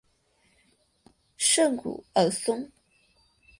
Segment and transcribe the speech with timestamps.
[1.37, 2.71] 圣古尔松。